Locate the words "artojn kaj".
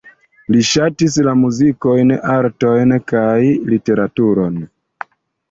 2.37-3.29